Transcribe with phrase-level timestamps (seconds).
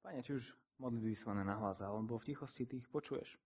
[0.00, 0.44] Pane, či už
[0.80, 3.36] modlitby vyslané na hlas, alebo v tichosti ty ich počuješ.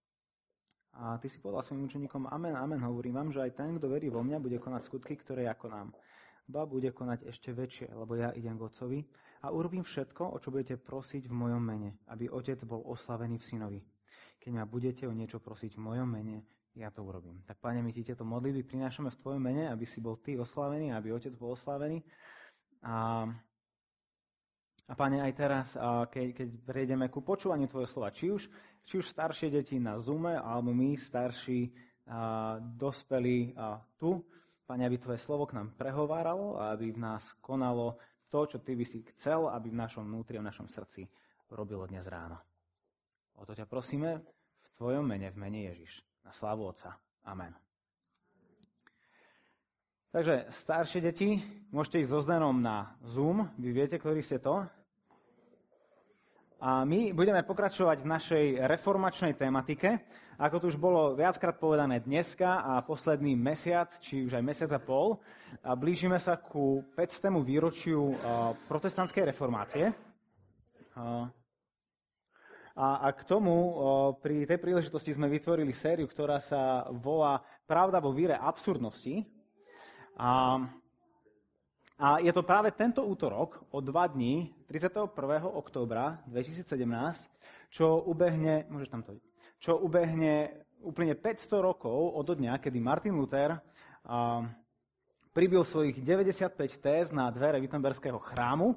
[0.94, 4.06] A ty si povedal svojim učeníkom, amen, amen, hovorím vám, že aj ten, kto verí
[4.06, 5.88] vo mňa, bude konať skutky, ktoré ako nám.
[6.46, 9.00] Ba bude konať ešte väčšie, lebo ja idem k Otcovi
[9.42, 13.48] a urobím všetko, o čo budete prosiť v mojom mene, aby Otec bol oslavený v
[13.48, 13.80] synovi.
[14.38, 16.46] Keď ma budete o niečo prosiť v mojom mene,
[16.78, 17.42] ja to urobím.
[17.46, 20.94] Tak, Pane, my ti tieto modlitby prinášame v Tvojom mene, aby si bol Ty oslavený,
[20.94, 22.02] aby Otec bol oslavený.
[22.82, 23.26] A
[24.84, 25.66] a Pane, aj teraz,
[26.12, 28.44] keď, keď prejdeme ku počúvaniu Tvojho slova, či už,
[28.84, 31.72] či už staršie deti na Zoome, alebo my, starší,
[32.04, 33.56] a, dospelí
[33.96, 34.20] tu,
[34.64, 37.96] Pane, aby Tvoje slovo k nám prehováralo a aby v nás konalo
[38.28, 41.08] to, čo Ty by si chcel, aby v našom vnútri v našom srdci
[41.52, 42.40] robilo dnes ráno.
[43.36, 44.20] O to ťa prosíme
[44.60, 46.04] v Tvojom mene, v mene Ježiš.
[46.24, 46.96] Na slávu Otca.
[47.24, 47.52] Amen.
[50.14, 51.42] Takže staršie deti,
[51.74, 54.62] môžete ísť so Zdenom na Zoom, vy viete, ktorý ste to.
[56.64, 60.00] A my budeme pokračovať v našej reformačnej tematike.
[60.40, 64.80] Ako tu už bolo viackrát povedané dneska a posledný mesiac, či už aj mesiac a
[64.80, 65.20] pol,
[65.60, 67.44] a blížime sa ku 500.
[67.44, 68.16] výročiu
[68.64, 69.92] protestantskej reformácie.
[72.72, 73.54] A, k tomu
[74.24, 79.20] pri tej príležitosti sme vytvorili sériu, ktorá sa volá Pravda vo víre absurdnosti.
[80.16, 80.64] A,
[81.94, 85.14] a je to práve tento útorok o dva dní, 31.
[85.46, 86.66] októbra 2017,
[87.70, 89.14] čo ubehne, môžeš tam to,
[89.62, 94.42] čo ubehne úplne 500 rokov od dňa, kedy Martin Luther a,
[95.30, 98.74] pribil svojich 95 téz na dvere Wittenberského chrámu.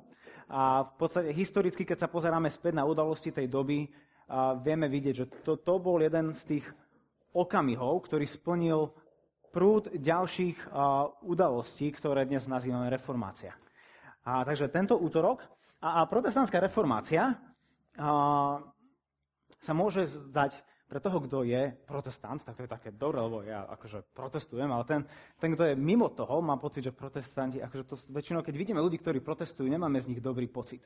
[0.47, 3.89] A v podstate historicky, keď sa pozeráme späť na udalosti tej doby,
[4.27, 6.65] a vieme vidieť, že to, to bol jeden z tých
[7.31, 8.91] okamihov, ktorý splnil
[9.51, 10.71] prúd ďalších
[11.23, 13.55] udalostí, ktoré dnes nazývame reformácia.
[14.27, 15.39] A, takže tento útorok
[15.79, 17.31] a, a protestantská reformácia
[17.95, 18.59] a,
[19.63, 23.67] sa môže zdať pre toho, kto je protestant, tak to je také dobré, lebo ja
[23.67, 25.01] akože protestujem, ale ten,
[25.35, 28.99] ten, kto je mimo toho, má pocit, že protestanti, akože to väčšinou, keď vidíme ľudí,
[28.99, 30.79] ktorí protestujú, nemáme z nich dobrý pocit.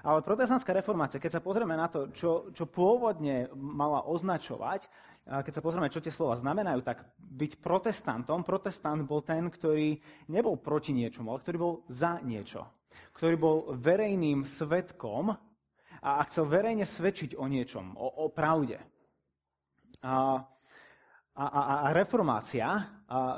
[0.00, 4.88] Ale protestantská reformácia, keď sa pozrieme na to, čo, čo pôvodne mala označovať,
[5.28, 10.00] keď sa pozrieme, čo tie slova znamenajú, tak byť protestantom, protestant bol ten, ktorý
[10.32, 12.64] nebol proti niečomu, ale ktorý bol za niečo.
[13.14, 15.36] Ktorý bol verejným svetkom
[16.00, 18.80] a chcel verejne svedčiť o niečom, o, o pravde.
[20.00, 20.40] A,
[21.36, 22.88] a, a, a reformácia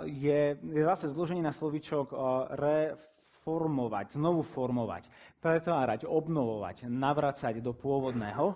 [0.07, 2.15] je, je zase zloženie na slovíčok
[3.43, 5.11] reformovať, znovu formovať,
[5.43, 8.55] pretvárať, obnovovať, navracať do pôvodného.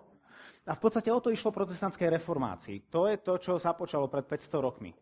[0.67, 2.87] A v podstate o to išlo protestantskej reformácii.
[2.95, 4.95] To je to, čo započalo pred 500 rokmi.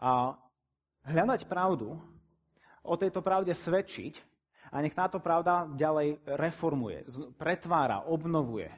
[0.00, 0.36] A
[1.08, 1.96] hľadať pravdu,
[2.84, 4.20] o tejto pravde svedčiť
[4.72, 7.08] a nech táto pravda ďalej reformuje,
[7.40, 8.68] pretvára, obnovuje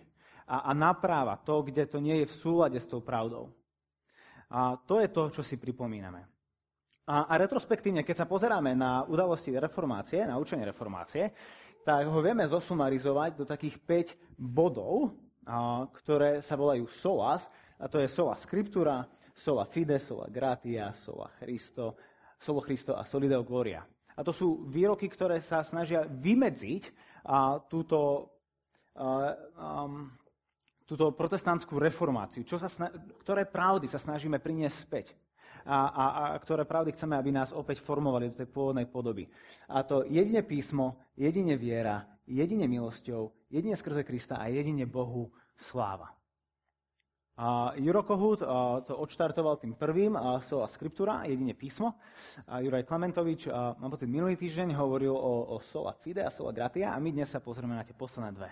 [0.47, 3.50] a, a napráva to, kde to nie je v súlade s tou pravdou.
[4.55, 6.38] A to je to, čo si pripomíname.
[7.09, 11.33] A, a retrospektívne, keď sa pozeráme na udalosti reformácie, na učenie reformácie,
[11.81, 15.17] tak ho vieme zosumarizovať do takých 5 bodov,
[16.05, 17.49] ktoré sa volajú solas,
[17.81, 21.97] a to je sola scriptura, sola fide, sola gratia, sola Christo,
[22.37, 23.81] solo Christo a solideo gloria.
[24.13, 26.93] A to sú výroky, ktoré sa snažia vymedziť
[27.25, 28.29] a, túto,
[28.93, 30.13] a, um,
[30.85, 32.45] túto protestantskú reformáciu.
[32.45, 32.93] Čo sa sna-
[33.25, 35.07] ktoré pravdy sa snažíme priniesť späť
[35.69, 39.29] a, a, a ktoré pravdy chceme, aby nás opäť formovali do tej pôvodnej podoby.
[39.69, 45.29] A to jedine písmo, jedine viera, jedine milosťou, jedine skrze Krista a jedine Bohu
[45.69, 46.17] sláva.
[47.39, 48.43] A Juro Kohut
[48.83, 51.95] to odštartoval tým prvým, sola scriptura, jedine písmo.
[52.50, 53.47] A Juraj Klementovič,
[53.79, 57.31] mám pocit, minulý týždeň hovoril o, o sola fide a sola gratia a my dnes
[57.31, 58.50] sa pozrieme na tie posledné dve.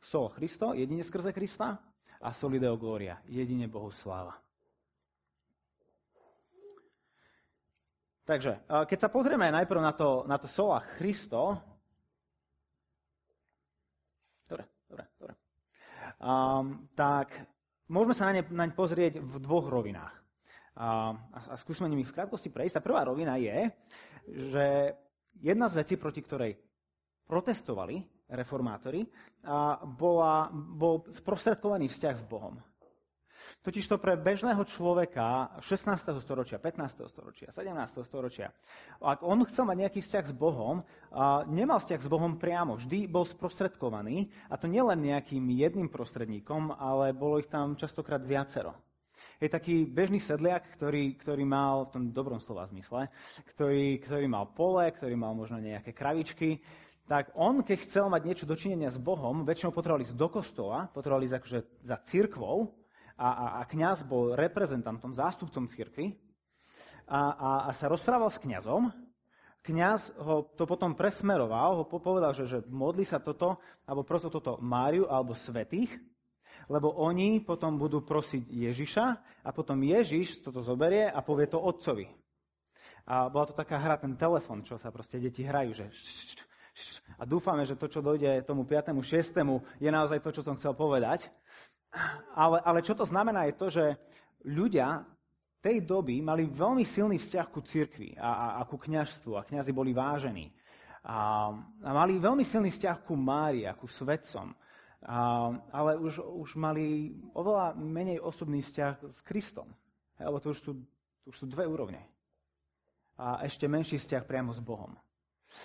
[0.00, 1.76] Solo Christo, jedine skrze Krista
[2.24, 4.43] a solideo gloria, jedine Bohu sláva.
[8.24, 11.60] Takže, keď sa pozrieme najprv na to, na to sola Christo,
[14.48, 14.64] dobre,
[15.20, 15.32] dobre.
[16.24, 17.36] Um, tak
[17.92, 20.14] môžeme sa na ne, naň pozrieť v dvoch rovinách.
[20.80, 21.12] A,
[21.52, 22.80] a skúsme nimi v krátkosti prejsť.
[22.80, 23.68] Tá prvá rovina je,
[24.24, 24.96] že
[25.44, 26.56] jedna z vecí, proti ktorej
[27.28, 28.00] protestovali
[28.32, 29.04] reformátori,
[29.44, 32.56] a bola, bol sprostredkovaný vzťah s Bohom.
[33.64, 35.88] Totiž to pre bežného človeka 16.
[36.20, 37.08] storočia, 15.
[37.08, 38.04] storočia, 17.
[38.04, 38.52] storočia,
[39.00, 40.84] ak on chcel mať nejaký vzťah s Bohom,
[41.48, 47.16] nemal vzťah s Bohom priamo, vždy bol sprostredkovaný, a to nielen nejakým jedným prostredníkom, ale
[47.16, 48.76] bolo ich tam častokrát viacero.
[49.40, 53.08] Je taký bežný sedliak, ktorý, ktorý mal, v tom dobrom slova zmysle,
[53.56, 56.60] ktorý, ktorý mal pole, ktorý mal možno nejaké kravičky,
[57.08, 61.24] tak on, keď chcel mať niečo dočinenia s Bohom, väčšinou potreboval ísť do kostola, potreboval
[61.24, 62.83] ísť akože za církvou
[63.14, 66.14] a, a, a kňaz bol reprezentantom, zástupcom církvy
[67.06, 68.90] a, a, a sa rozprával s kňazom.
[69.64, 73.56] Kňaz ho to potom presmeroval, ho povedal, že, že modli sa toto,
[73.88, 75.88] alebo prosto toto Máriu alebo svetých,
[76.68, 79.06] lebo oni potom budú prosiť Ježiša
[79.40, 82.12] a potom Ježiš toto zoberie a povie to otcovi.
[83.04, 85.86] A bola to taká hra, ten telefon, čo sa proste deti hrajú, že
[87.14, 88.90] a dúfame, že to, čo dojde tomu 5.
[88.90, 89.38] 6.
[89.78, 91.30] je naozaj to, čo som chcel povedať.
[92.34, 93.84] Ale, ale čo to znamená je to, že
[94.42, 95.06] ľudia
[95.64, 99.72] tej doby mali veľmi silný vzťah ku cirkvi a, a, a ku kňažstvu a kňazi
[99.72, 100.52] boli vážení.
[101.04, 101.48] A,
[101.80, 104.52] a mali veľmi silný vzťah ku Mári a ku svetcom.
[105.04, 105.16] A,
[105.72, 109.72] ale už, už mali oveľa menej osobný vzťah s Kristom.
[110.20, 110.72] Lebo to už sú,
[111.24, 112.00] už sú dve úrovne.
[113.16, 114.92] A ešte menší vzťah priamo s Bohom.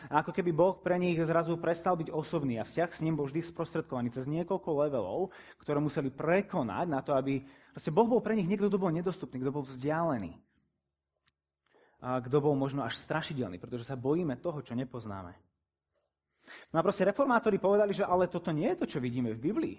[0.07, 3.27] A ako keby Boh pre nich zrazu prestal byť osobný a vzťah s ním bol
[3.27, 7.43] vždy sprostredkovaný cez niekoľko levelov, ktoré museli prekonať na to, aby...
[7.73, 10.37] Proste Boh bol pre nich niekto, kto bol nedostupný, kto bol vzdialený.
[11.99, 15.35] A kto bol možno až strašidelný, pretože sa bojíme toho, čo nepoznáme.
[16.71, 19.77] No a proste reformátori povedali, že ale toto nie je to, čo vidíme v Biblii.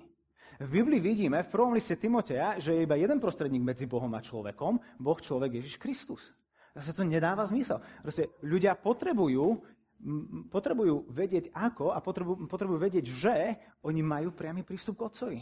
[0.60, 4.20] V Biblii vidíme v prvom liste Timoteja, že je iba jeden prostredník medzi Bohom a
[4.20, 6.20] človekom, Boh, človek, Ježiš Kristus.
[6.76, 7.80] Zase to nedáva zmysel.
[8.04, 9.64] Proste ľudia potrebujú
[10.48, 13.36] potrebujú vedieť ako a potrebujú, potrebujú vedieť, že
[13.84, 15.40] oni majú priamy prístup k Otcovi.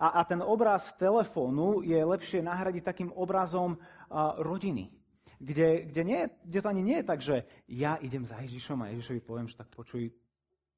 [0.00, 3.76] A, a ten obraz telefónu je lepšie nahradiť takým obrazom
[4.08, 4.88] a, rodiny,
[5.36, 7.36] kde, kde, nie, kde to ani nie je tak, že
[7.68, 10.08] ja idem za Ježišom a Ježišovi poviem, že tak počuj,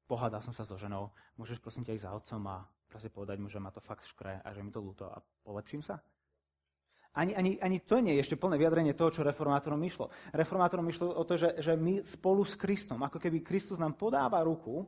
[0.09, 2.57] pohádal som sa so ženou, môžeš prosím ťa ísť za otcom a
[2.89, 5.85] proste povedať mu, že ma to fakt škre a že mi to ľúto a polepším
[5.85, 6.01] sa?
[7.17, 10.13] Ani, ani, ani to nie je ešte plné vyjadrenie toho, čo reformátorom išlo.
[10.29, 14.45] Reformátorom išlo o to, že, že my spolu s Kristom, ako keby Kristus nám podáva
[14.45, 14.85] ruku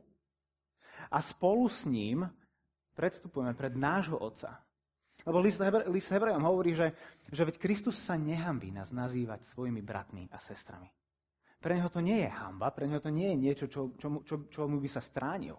[1.10, 2.22] a spolu s ním
[2.94, 4.62] predstupujeme pred nášho Otca.
[5.26, 6.94] Lebo list, Hebre, list Hebrejom hovorí, že,
[7.30, 10.90] že veď Kristus sa nehambí nás nazývať svojimi bratmi a sestrami.
[11.62, 14.34] Pre neho to nie je hamba, pre neho to nie je niečo, čo, čo, čo,
[14.50, 15.54] čo mu by sa stránil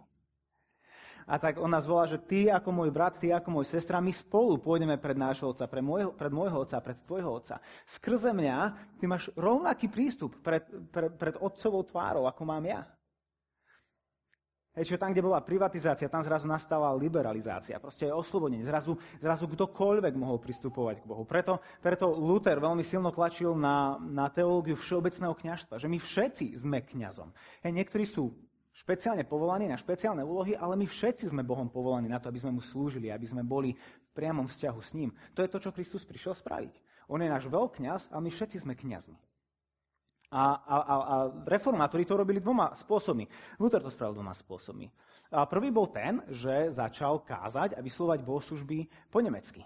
[1.24, 4.12] a tak on nás volá, že ty ako môj brat, ty ako môj sestra, my
[4.12, 7.64] spolu pôjdeme pred nášho otca, pred môjho, pred môjho otca, pred tvojho otca.
[7.88, 8.58] Skrze mňa
[9.00, 12.84] ty máš rovnaký prístup pred, pred, pred otcovou tvárou, ako mám ja.
[14.74, 18.66] Hej, čiže tam, kde bola privatizácia, tam zrazu nastala liberalizácia, proste je oslobodenie.
[18.66, 21.30] Zrazu, zrazu kdokoľvek mohol pristupovať k Bohu.
[21.30, 26.82] Preto, preto Luther veľmi silno tlačil na, na teológiu všeobecného kňažstva, že my všetci sme
[26.82, 27.30] kňazom.
[27.62, 28.34] Hej, niektorí sú
[28.74, 32.58] špeciálne povolaní na špeciálne úlohy, ale my všetci sme Bohom povolaní na to, aby sme
[32.58, 35.14] mu slúžili, aby sme boli v priamom vzťahu s ním.
[35.38, 36.74] To je to, čo Kristus prišiel spraviť.
[37.14, 39.18] On je náš veľkňaz a my všetci sme kňazmi.
[40.34, 41.16] A, a, a, a
[41.46, 43.30] reformátori to robili dvoma spôsobmi.
[43.62, 44.90] Luther to spravil dvoma spôsobmi.
[45.30, 49.62] A prvý bol ten, že začal kázať a vyslovať bohoslužby po nemecky.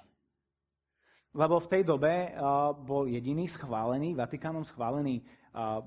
[1.31, 2.35] Lebo v tej dobe
[2.83, 5.23] bol jediný schválený, Vatikánom schválený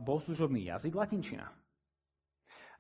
[0.01, 1.60] bohoslužobný jazyk latinčina.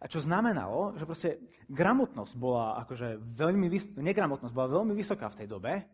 [0.00, 1.30] A čo znamenalo, že proste
[1.68, 5.84] gramotnosť bola akože veľmi, vys- negramotnosť bola veľmi vysoká v tej dobe,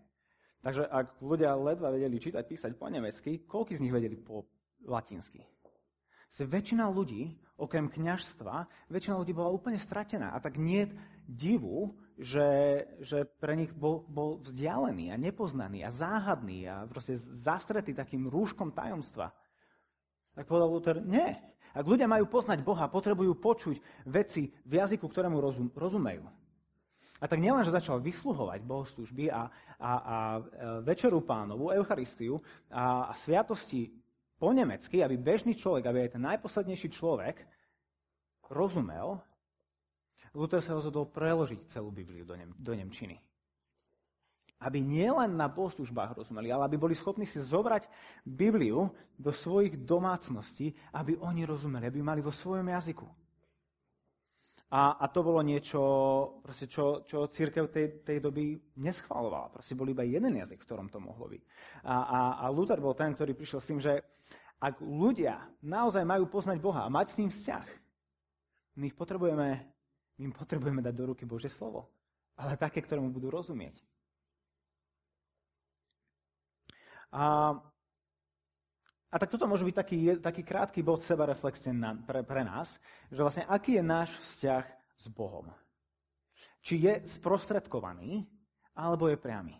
[0.62, 4.46] takže ak ľudia ledva vedeli čítať, písať po nemecky, koľko z nich vedeli po
[4.86, 5.42] latinsky?
[6.30, 10.36] Se väčšina ľudí, okrem kňažstva, väčšina ľudí bola úplne stratená.
[10.36, 10.86] A tak nie
[11.26, 17.92] divu, že, že pre nich bol, bol vzdialený a nepoznaný a záhadný a proste zastretý
[17.92, 19.34] takým rúškom tajomstva.
[20.36, 21.36] Tak povedal Luther, nie,
[21.76, 23.76] ak ľudia majú poznať Boha, potrebujú počuť
[24.08, 26.24] veci v jazyku, ktorému rozum, rozumejú.
[27.20, 29.48] A tak nielen, že začal vysluhovať bohoslužby a,
[29.80, 30.40] a, a e,
[30.84, 33.88] večeru pánovu, Eucharistiu a, a sviatosti
[34.36, 37.40] po nemecky, aby bežný človek, aby aj ten najposlednejší človek
[38.52, 39.20] rozumel,
[40.36, 43.16] Luther sa rozhodol preložiť celú Bibliu do, nem, do Nemčiny.
[44.56, 47.84] Aby nielen na bohoslužbách rozumeli, ale aby boli schopní si zobrať
[48.24, 48.88] Bibliu
[49.20, 53.04] do svojich domácností, aby oni rozumeli, aby mali vo svojom jazyku.
[54.66, 55.78] A, a to bolo niečo,
[56.42, 59.54] proste, čo, čo církev tej, tej doby neschvalovala.
[59.54, 61.42] Proste bol iba jeden jazyk, v ktorom to mohlo byť.
[61.86, 64.02] A, a, a Luther bol ten, ktorý prišiel s tým, že
[64.58, 67.66] ak ľudia naozaj majú poznať Boha a mať s ním vzťah,
[68.76, 69.48] my ich potrebujeme,
[70.18, 71.86] my im potrebujeme dať do ruky Božie slovo.
[72.34, 73.78] Ale také, ktorému budú rozumieť.
[77.12, 77.54] A,
[79.10, 82.80] a tak toto môže byť taký, taký krátky bod seba reflexie na, pre, pre nás,
[83.12, 84.64] že vlastne aký je náš vzťah
[84.96, 85.50] s Bohom.
[86.66, 88.26] Či je sprostredkovaný,
[88.74, 89.54] alebo je priamy.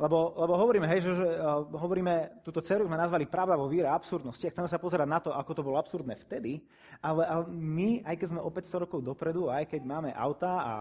[0.00, 3.84] Lebo, lebo hovoríme, hej, že, že uh, hovoríme, túto dceru sme nazvali pravda vo víre
[3.84, 6.64] absurdnosti a chceme sa pozerať na to, ako to bolo absurdné vtedy,
[7.04, 10.72] ale, ale my, aj keď sme o 500 rokov dopredu, aj keď máme auta a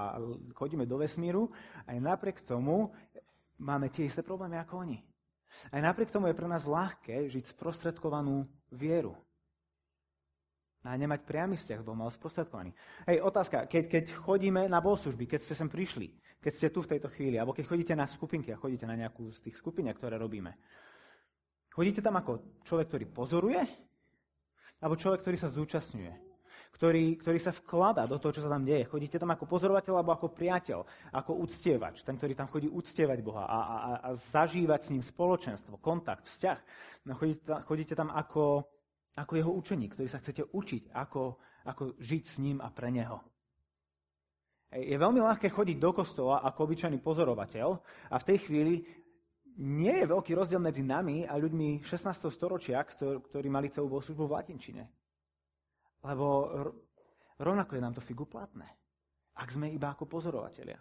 [0.55, 1.51] chodíme do vesmíru,
[1.83, 2.95] aj napriek tomu
[3.59, 5.03] máme tie isté problémy ako oni.
[5.69, 9.17] Aj napriek tomu je pre nás ľahké žiť sprostredkovanú vieru.
[10.87, 12.71] A nemať priamy vzťah s Bohom, ale sprostredkovaný.
[13.03, 16.95] Hej, otázka, keď, keď chodíme na bohoslužby, keď ste sem prišli, keď ste tu v
[16.95, 20.15] tejto chvíli, alebo keď chodíte na skupinky a chodíte na nejakú z tých skupín, ktoré
[20.15, 20.55] robíme,
[21.75, 23.61] chodíte tam ako človek, ktorý pozoruje,
[24.79, 26.28] alebo človek, ktorý sa zúčastňuje?
[26.79, 28.87] Ktorý, ktorý sa vkladá do toho, čo sa tam deje.
[28.87, 33.43] Chodíte tam ako pozorovateľ alebo ako priateľ, ako uctievač, ten, ktorý tam chodí uctievať Boha
[33.43, 36.59] a, a, a zažívať s ním spoločenstvo, kontakt, vzťah.
[37.11, 38.63] No, chodíte, chodíte tam ako,
[39.11, 41.35] ako jeho učeník, ktorý sa chcete učiť, ako,
[41.67, 43.19] ako žiť s ním a pre neho.
[44.71, 47.67] Je veľmi ľahké chodiť do kostola ako obyčajný pozorovateľ
[48.07, 48.87] a v tej chvíli
[49.59, 52.07] nie je veľký rozdiel medzi nami a ľuďmi 16.
[52.31, 54.83] storočia, ktorí mali celú bohoslužbu v latinčine.
[56.03, 56.25] Lebo
[57.39, 58.67] rovnako je nám to figu platné,
[59.35, 60.79] ak sme iba ako pozorovatelia.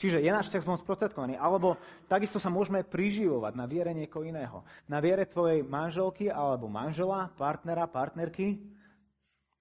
[0.00, 1.36] Čiže je náš vzťah sprostredkovaný.
[1.36, 1.76] Alebo
[2.08, 4.64] takisto sa môžeme priživovať na viere niekoho iného.
[4.88, 8.56] Na viere tvojej manželky alebo manžela, partnera, partnerky,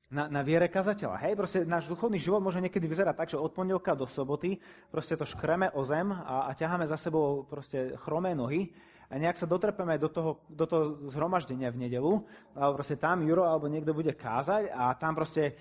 [0.09, 1.21] na, na viere kazateľa.
[1.21, 4.57] Hej, proste náš duchovný život môže niekedy vyzerať tak, že od pondelka do soboty
[4.89, 8.73] proste to škreme o zem a, a ťaháme za sebou proste chromé nohy
[9.09, 12.21] a nejak sa dotrpeme do toho, do toho zhromaždenia v nedelu,
[12.53, 15.57] alebo proste tam Juro alebo niekto bude kázať a tam proste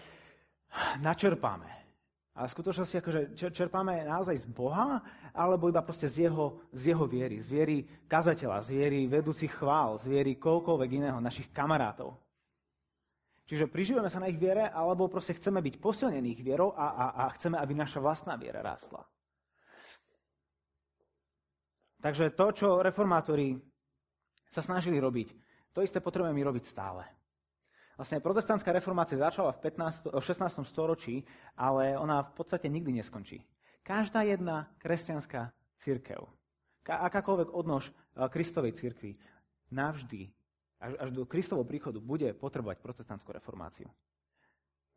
[1.01, 1.79] načerpáme.
[2.39, 5.03] A v skutočnosti akože čerpáme naozaj z Boha,
[5.35, 7.77] alebo iba proste z jeho, z jeho viery, z viery
[8.07, 12.15] kazateľa, z viery vedúcich chvál, z viery koľkoľvek iného, našich kamarátov.
[13.49, 17.05] Čiže prižívame sa na ich viere, alebo proste chceme byť posilnení ich vierou a, a,
[17.27, 19.03] a chceme, aby naša vlastná viera rástla.
[21.99, 23.59] Takže to, čo reformátori
[24.49, 25.35] sa snažili robiť,
[25.75, 27.03] to isté potrebujeme robiť stále.
[27.99, 30.63] Vlastne protestantská reformácia začala v 15, 16.
[30.71, 31.27] storočí,
[31.59, 33.43] ale ona v podstate nikdy neskončí.
[33.83, 35.51] Každá jedna kresťanská
[35.83, 36.23] církev,
[36.87, 37.93] akákoľvek odnož e,
[38.31, 39.19] Kristovej církvy,
[39.75, 40.31] navždy,
[40.79, 43.91] až, až do Kristovho príchodu, bude potrebovať protestantskú reformáciu.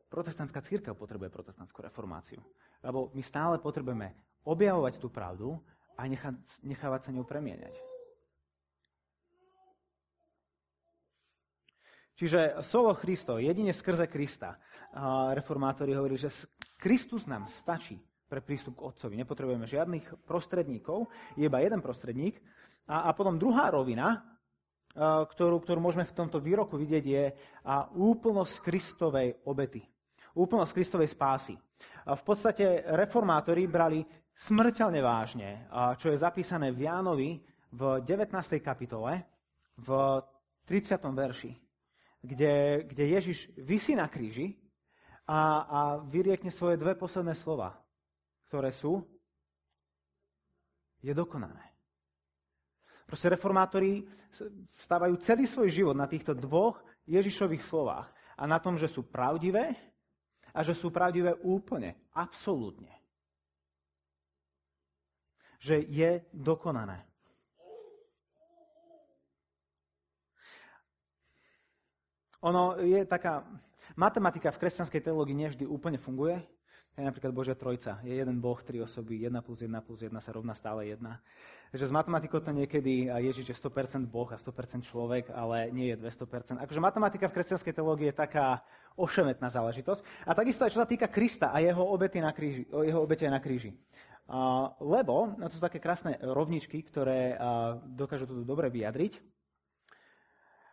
[0.05, 2.43] Protestantská církev potrebuje protestantskú reformáciu.
[2.85, 4.13] Lebo my stále potrebujeme
[4.45, 5.57] objavovať tú pravdu
[5.97, 7.75] a nechať, nechávať sa ňou premieňať.
[12.21, 14.53] Čiže solo Christo, jedine skrze Krista.
[15.33, 16.29] Reformátori hovorí, že
[16.77, 17.97] Kristus nám stačí
[18.29, 19.17] pre prístup k Otcovi.
[19.17, 22.37] Nepotrebujeme žiadnych prostredníkov, je iba jeden prostredník.
[22.85, 24.21] A, a potom druhá rovina,
[24.93, 27.23] ktorú, ktorú môžeme v tomto výroku vidieť, je
[27.97, 29.81] úplnosť Kristovej obety.
[30.37, 31.57] Úplnosť Kristovej spásy.
[32.05, 34.05] V podstate reformátori brali
[34.41, 35.69] smrteľne vážne,
[36.01, 37.29] čo je zapísané v Jánovi
[37.71, 38.31] v 19.
[38.61, 39.23] kapitole,
[39.77, 39.89] v
[40.65, 40.97] 30.
[41.13, 41.51] verši
[42.21, 44.53] kde, kde Ježiš vysí na kríži
[45.25, 47.73] a, a vyriekne svoje dve posledné slova,
[48.49, 49.01] ktoré sú
[51.01, 51.65] je dokonané.
[53.09, 54.05] Proste reformátori
[54.85, 56.77] stávajú celý svoj život na týchto dvoch
[57.09, 58.07] Ježišových slovách
[58.37, 59.73] a na tom, že sú pravdivé
[60.53, 63.00] a že sú pravdivé úplne, absolútne.
[65.61, 67.05] Že je dokonané.
[72.41, 73.45] Ono je taká,
[73.93, 76.41] matematika v kresťanskej teológii nevždy úplne funguje.
[76.97, 78.01] Je napríklad Božia trojca.
[78.03, 80.99] Je jeden Boh, tri osoby, 1 plus 1 plus 1 sa rovná stále 1.
[81.71, 86.03] Takže s matematikou to niekedy Ježiš je 100% Boh a 100% človek, ale nie je
[86.03, 86.59] 200%.
[86.59, 88.59] Akože matematika v kresťanskej teológii je taká
[88.99, 90.03] ošemetná záležitosť.
[90.27, 92.67] A takisto aj čo sa týka Krista a jeho obety na kríži.
[92.67, 93.71] Jeho obete na kríži.
[94.79, 97.35] Lebo, no to sú také krásne rovničky, ktoré
[97.83, 99.19] dokážu to dobre vyjadriť.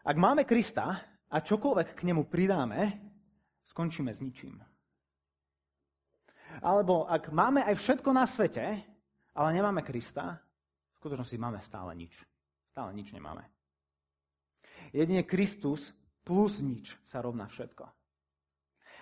[0.07, 2.97] Ak máme Krista, a čokoľvek k nemu pridáme,
[3.69, 4.57] skončíme s ničím.
[6.65, 8.65] Alebo ak máme aj všetko na svete,
[9.37, 12.17] ale nemáme Krista, v skutočnosti máme stále nič.
[12.73, 13.45] Stále nič nemáme.
[14.91, 15.93] Jedine Kristus
[16.25, 17.85] plus nič sa rovná všetko.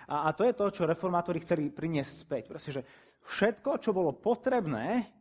[0.07, 2.43] A, a to je to, čo reformátori chceli priniesť späť.
[2.47, 2.81] Proste, že
[3.27, 5.11] všetko, čo bolo potrebné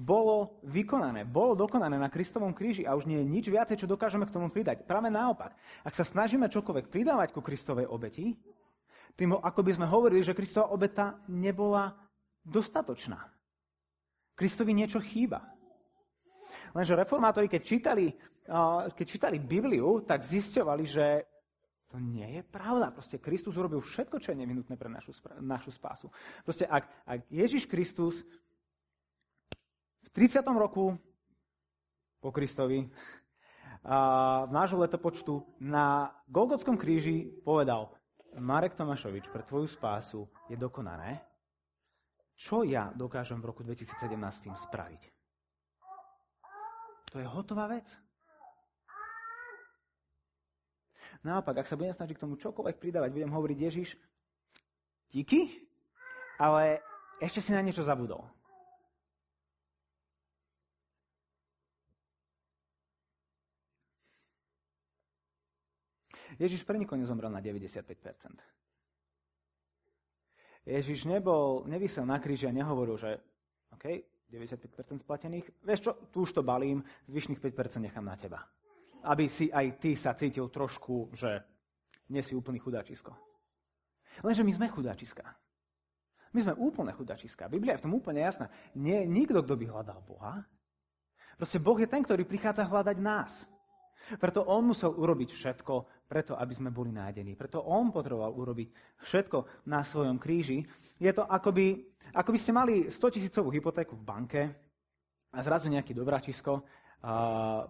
[0.00, 4.24] bolo vykonané, bolo dokonané na Kristovom kríži a už nie je nič viacej, čo dokážeme
[4.24, 4.88] k tomu pridať.
[4.88, 5.52] Práve naopak,
[5.84, 8.32] ak sa snažíme čokoľvek pridávať ku Kristovej obeti,
[9.18, 11.92] tým ako by sme hovorili, že Kristova obeta nebola
[12.46, 13.28] dostatočná.
[14.32, 15.44] Kristovi niečo chýba.
[16.72, 18.16] Lenže reformátori, keď čítali,
[18.96, 21.28] keď čítali Bibliu, tak zisťovali, že
[21.90, 22.94] to nie je pravda.
[22.94, 25.10] Proste Kristus urobil všetko, čo je nevinutné pre našu,
[25.42, 26.06] našu spásu.
[26.46, 28.22] Proste ak, ak Ježiš Kristus
[30.06, 30.46] v 30.
[30.54, 30.94] roku
[32.22, 32.86] po Kristovi,
[33.80, 37.88] a v nášho letopočtu na Golgotskom kríži povedal
[38.36, 41.24] Marek Tomášovič, pre tvoju spásu je dokonané.
[42.36, 45.02] Čo ja dokážem v roku 2017 tým spraviť?
[47.10, 47.88] To je hotová vec.
[51.20, 53.88] Naopak, ak sa budem snažiť k tomu čokoľvek pridávať, budem hovoriť Ježiš,
[55.12, 55.68] díky,
[56.40, 56.80] ale
[57.20, 58.24] ešte si na niečo zabudol.
[66.40, 67.84] Ježiš pre nikoho nezomrel na 95%.
[70.64, 73.20] Ježiš nebol, nevysel na kríži a nehovoril, že
[73.76, 73.84] OK,
[74.32, 76.80] 95% splatených, vieš čo, tu už to balím,
[77.12, 78.48] zvyšných 5% nechám na teba.
[79.04, 81.40] Aby si aj ty sa cítil trošku, že
[82.10, 83.14] nie si úplný chudáčisko.
[84.20, 85.24] Lenže my sme chudáčiska.
[86.30, 87.50] My sme úplne chudáčiska.
[87.50, 88.46] Biblia je v tom úplne jasná.
[88.78, 90.46] Nie nikto, kto by hľadal Boha.
[91.34, 93.32] Proste Boh je ten, ktorý prichádza hľadať nás.
[94.18, 97.38] Preto on musel urobiť všetko preto, aby sme boli nájdení.
[97.38, 98.68] Preto on potreboval urobiť
[99.06, 100.66] všetko na svojom kríži.
[100.98, 101.66] Je to ako by,
[102.14, 104.42] ako by ste mali 100 tisícovú hypotéku v banke
[105.30, 106.79] a zrazu nejaký dobračisko a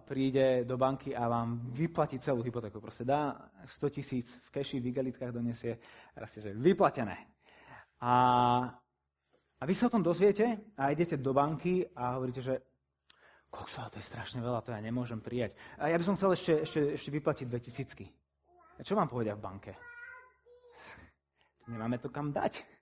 [0.03, 2.83] príde do banky a vám vyplatí celú hypotéku.
[2.83, 3.47] Proste dá
[3.79, 5.79] 100 tisíc v keši, v igelitkách donesie
[6.27, 7.15] ste, že vyplatené.
[8.03, 8.13] A,
[9.55, 12.59] a vy sa o tom dozviete a idete do banky a hovoríte, že
[13.47, 15.55] kokso, to je strašne veľa, to ja nemôžem prijať.
[15.79, 18.79] A ja by som chcel ešte, ešte, ešte vyplatiť 2000.
[18.79, 19.71] A čo vám povedia v banke?
[21.71, 22.80] Nemáme to kam dať.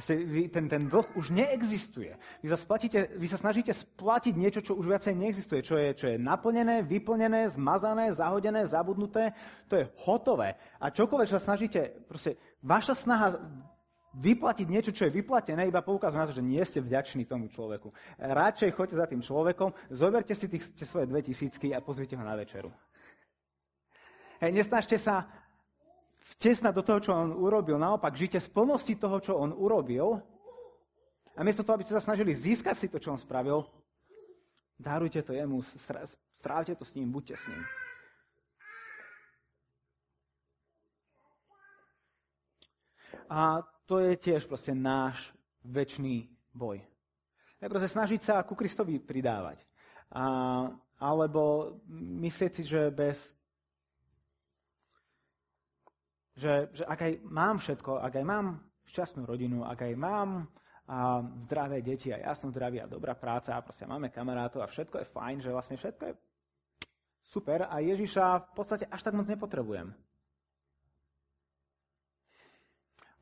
[0.00, 2.16] Ten, ten dlh už neexistuje.
[2.40, 5.60] Vy sa, splatíte, vy sa snažíte splatiť niečo, čo už viacej neexistuje.
[5.60, 9.36] Čo je, čo je naplnené, vyplnené, zmazané, zahodené, zabudnuté.
[9.68, 10.56] To je hotové.
[10.80, 13.36] A čokoľvek sa snažíte, proste vaša snaha
[14.12, 17.92] vyplatiť niečo, čo je vyplatené, iba poukazuje na to, že nie ste vďační tomu človeku.
[18.20, 22.24] Radšej choďte za tým človekom, zoberte si tých, tie svoje dve tisícky a pozvite ho
[22.24, 22.68] na večeru.
[24.42, 25.30] Hej, nesnažte sa
[26.36, 27.76] vtesnať do toho, čo on urobil.
[27.76, 30.20] Naopak, žite z plnosti toho, čo on urobil.
[31.36, 33.64] A miesto toho, aby ste sa snažili získať si to, čo on spravil,
[34.76, 35.64] darujte to jemu,
[36.40, 37.62] strávte to s ním, buďte s ním.
[43.32, 45.16] A to je tiež proste náš
[45.64, 46.84] väčší boj.
[47.62, 49.56] Je proste snažiť sa ku Kristovi pridávať.
[50.12, 50.68] A,
[51.00, 53.16] alebo myslieť si, že bez
[56.36, 58.46] že, že ak aj mám všetko, ak aj mám
[58.88, 60.48] šťastnú rodinu, ak aj mám
[60.88, 64.68] a zdravé deti a ja som zdravý a dobrá práca a proste máme kamarátov a
[64.68, 66.14] všetko je fajn, že vlastne všetko je
[67.30, 69.94] super a Ježiša v podstate až tak moc nepotrebujem.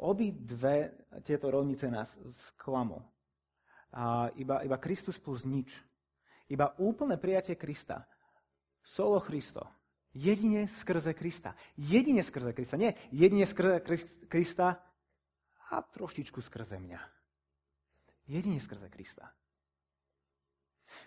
[0.01, 0.97] Obi dve
[1.29, 2.09] tieto rovnice nás
[2.57, 3.05] sklamú.
[3.93, 5.69] A iba, iba Kristus plus nič.
[6.49, 8.09] Iba úplné prijatie Krista.
[8.81, 9.80] Solo Christo
[10.11, 11.55] Jedine skrze Krista.
[11.79, 12.75] Jedine skrze Krista.
[12.75, 13.79] Nie jedine skrze
[14.27, 14.83] Krista
[15.71, 17.01] a trošičku skrze mňa.
[18.27, 19.31] Jedine skrze Krista.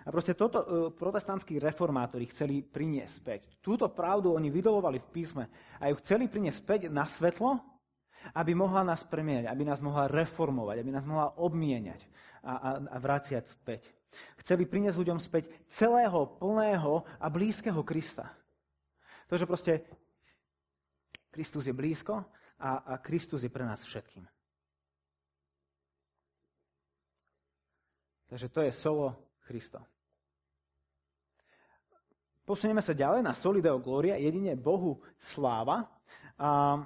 [0.04, 3.42] A proste toto uh, protestantskí reformátori chceli priniesť späť.
[3.60, 5.44] Túto pravdu oni vydolovali v písme
[5.80, 7.60] a ju chceli priniesť späť na svetlo,
[8.32, 12.08] aby mohla nás premieňať, aby nás mohla reformovať, aby nás mohla obmieniať
[12.48, 13.92] a, a, a vraciať späť.
[14.39, 18.32] Chceli priniesť ľuďom späť celého, plného a blízkeho Krista.
[19.34, 19.82] To, že proste
[21.34, 22.22] Kristus je blízko
[22.62, 24.22] a, a Kristus je pre nás všetkým.
[28.30, 29.82] Takže to je solo Kristo.
[32.46, 35.89] Posunieme sa ďalej na Solideo Gloria, jedine Bohu sláva.
[36.38, 36.78] A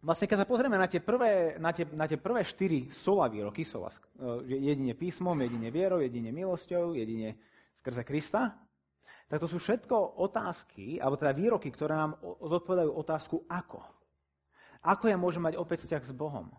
[0.00, 3.60] vlastne, keď sa pozrieme na tie prvé, na tie, na tie prvé štyri sola výroky,
[3.68, 7.36] sola, e, jedine písmom, jedine vierou, jedine milosťou, jedine
[7.84, 8.63] skrze Krista,
[9.28, 13.80] tak to sú všetko otázky, alebo teda výroky, ktoré nám zodpovedajú otázku ako.
[14.84, 16.52] Ako ja môžem mať opäť vzťah s Bohom?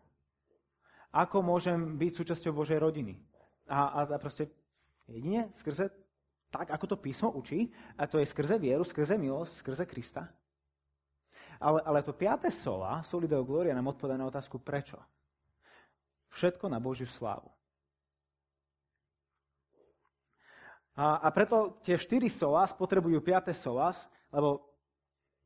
[1.14, 3.22] Ako môžem byť súčasťou Božej rodiny?
[3.70, 4.50] A, a, a proste
[5.06, 5.94] jedine skrze
[6.50, 10.24] tak, ako to písmo učí, a to je skrze vieru, skrze milosť, skrze Krista.
[11.60, 15.00] Ale, ale to piaté sola, Solideo Gloria, nám odpoveda na otázku prečo.
[16.36, 17.55] Všetko na Božiu slávu.
[20.96, 24.00] A, a preto tie štyri solas potrebujú piaté solas,
[24.32, 24.64] lebo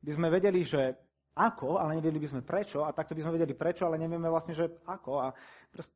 [0.00, 0.94] by sme vedeli, že
[1.34, 4.54] ako, ale nevedeli by sme prečo, a takto by sme vedeli prečo, ale nevieme vlastne,
[4.54, 5.12] že ako.
[5.18, 5.26] A
[5.70, 5.90] prost,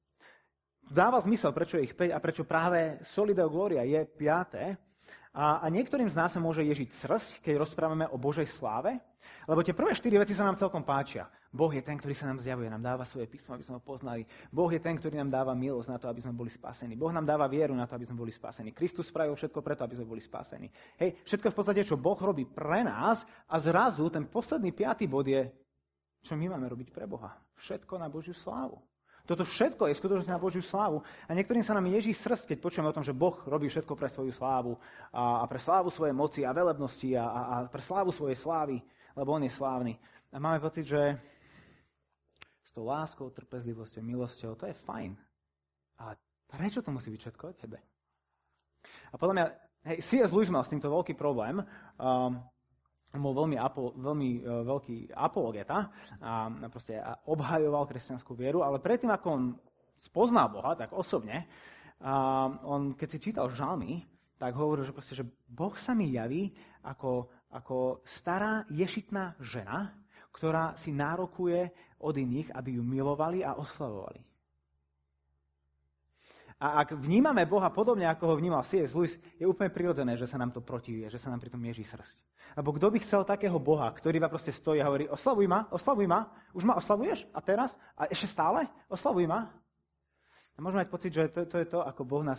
[0.91, 4.75] dáva zmysel, prečo je ich 5 a prečo práve Solideo Gloria je piaté.
[5.35, 8.95] A, a niektorým z nás sa môže ježiť srst, keď rozprávame o Božej sláve,
[9.51, 11.27] lebo tie prvé štyri veci sa nám celkom páčia.
[11.51, 14.23] Boh je ten, ktorý sa nám zjavuje, nám dáva svoje písmo, aby sme ho poznali.
[14.55, 16.95] Boh je ten, ktorý nám dáva milosť na to, aby sme boli spasení.
[16.95, 18.71] Boh nám dáva vieru na to, aby sme boli spasení.
[18.71, 20.71] Kristus spravil všetko preto, aby sme boli spasení.
[21.03, 25.27] Hej, všetko v podstate, čo Boh robí pre nás a zrazu ten posledný piatý bod
[25.27, 25.51] je,
[26.23, 27.35] čo my máme robiť pre Boha.
[27.59, 28.79] Všetko na Božiu slávu.
[29.25, 31.01] Toto všetko je skutočne na Božiu slávu.
[31.25, 34.13] A niektorým sa nám ježí srdc, keď počujeme o tom, že Boh robí všetko pre
[34.13, 34.77] svoju slávu
[35.09, 38.85] a, a pre slávu svojej moci a velebnosti a, a, a pre slávu svojej slávy,
[39.17, 39.97] lebo On je slávny.
[40.29, 41.17] A máme pocit, že
[42.75, 45.15] tou láskou, trpezlivosťou, milosťou, to je fajn.
[46.03, 46.19] Ale
[46.51, 47.79] prečo to musí byť všetko o tebe?
[49.09, 49.47] A podľa mňa,
[49.95, 50.35] hej, C.S.
[50.35, 51.63] Lewis mal s týmto veľký problém.
[51.97, 52.43] Um,
[53.23, 56.99] bol veľmi, apo, veľmi uh, veľký apologeta a proste
[57.31, 59.43] obhajoval kresťanskú vieru, ale predtým, ako on
[59.95, 61.47] spoznal Boha, tak osobne,
[62.03, 64.03] uh, on, keď si čítal žalmy,
[64.35, 66.51] tak hovoril, že, proste, že Boh sa mi javí
[66.83, 69.95] ako, ako stará ješitná žena,
[70.35, 71.71] ktorá si nárokuje
[72.03, 74.34] od iných, aby ju milovali a oslavovali.
[76.63, 78.95] A ak vnímame Boha podobne, ako ho vnímal C.S.
[78.95, 82.15] Lewis, je úplne prirodzené, že sa nám to protiví, že sa nám pritom mieří srst.
[82.55, 86.07] Lebo kto by chcel takého Boha, ktorý iba proste stojí a hovorí, oslavuj ma, oslavuj
[86.07, 87.27] ma, už ma oslavuješ?
[87.35, 87.75] A teraz?
[87.99, 88.71] A ešte stále?
[88.87, 89.51] Oslavuj ma?
[90.55, 92.39] A môžeme mať pocit, že to, to je to, ako Boh nás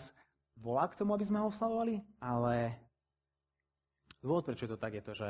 [0.56, 2.80] volá k tomu, aby sme ho oslavovali, ale
[4.24, 5.30] dôvod, prečo to tak, je to, že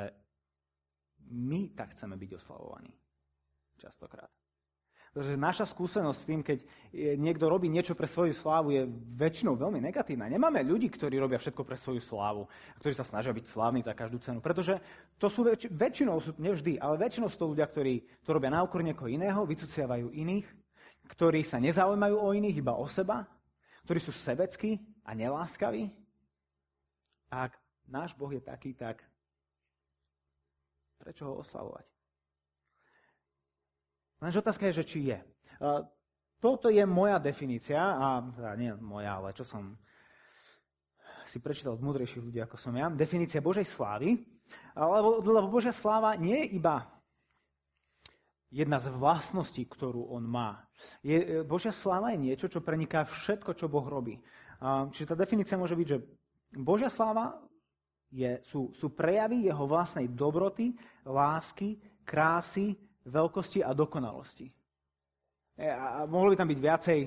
[1.33, 2.93] my tak chceme byť oslavovaní.
[3.81, 4.29] Častokrát.
[5.15, 6.59] Pretože naša skúsenosť s tým, keď
[7.15, 8.83] niekto robí niečo pre svoju slávu, je
[9.15, 10.27] väčšinou veľmi negatívna.
[10.27, 12.51] Nemáme ľudí, ktorí robia všetko pre svoju slávu,
[12.83, 14.43] ktorí sa snažia byť slávni za každú cenu.
[14.43, 14.75] Pretože
[15.15, 18.59] to sú väč- väčšinou, sú, nevždy, ale väčšinou sú to ľudia, ktorí to robia na
[18.59, 20.51] úkor niekoho iného, vycuciavajú iných,
[21.07, 23.23] ktorí sa nezaujímajú o iných, iba o seba,
[23.87, 25.95] ktorí sú sebeckí a neláskaví.
[27.31, 27.55] Ak
[27.87, 28.99] náš Boh je taký, tak
[31.05, 31.94] Prečo ho oslavovať?
[34.19, 35.19] Lenže otázka je, že či je.
[36.39, 39.75] Toto je moja definícia, a teda nie moja, ale čo som
[41.25, 44.21] si prečítal od múdrejších ľudí, ako som ja, definícia Božej slávy,
[44.77, 46.85] lebo, lebo Božia sláva nie je iba
[48.53, 50.63] jedna z vlastností, ktorú on má.
[51.01, 54.21] Je, Božia sláva je niečo, čo preniká všetko, čo Boh robí.
[54.95, 55.97] Čiže tá definícia môže byť, že
[56.55, 57.35] Božia sláva
[58.13, 60.71] je, sú, sú prejavy jeho vlastnej dobroty,
[61.03, 61.75] lásky,
[62.07, 64.49] krásy, veľkosti a dokonalosti.
[65.55, 66.99] E, a, mohlo by tam byť viacej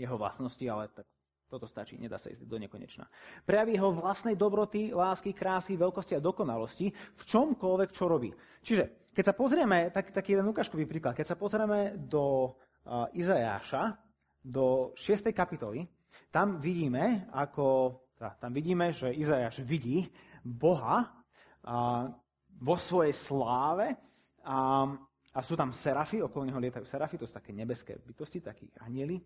[0.00, 1.06] jeho vlastnosti, ale tak
[1.46, 3.06] toto stačí, nedá sa ísť do nekonečna.
[3.46, 8.34] Prejavy jeho vlastnej dobroty, lásky, krásy, veľkosti a dokonalosti v čomkoľvek, čo robí.
[8.64, 13.94] Čiže, keď sa pozrieme, tak, taký jeden ukážkový príklad, keď sa pozrieme do uh, Izajáša,
[14.42, 15.30] do 6.
[15.30, 15.86] kapitoly,
[16.34, 20.10] tam vidíme, ako tam vidíme, že Izajáš vidí
[20.42, 21.12] Boha
[21.62, 22.10] a,
[22.58, 23.94] vo svojej sláve
[24.44, 24.84] a,
[25.34, 29.18] a sú tam serafy, okolo neho lietajú serafy, to sú také nebeské bytosti, takí anieli.